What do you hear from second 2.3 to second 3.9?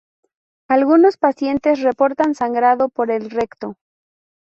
sangrado por el recto.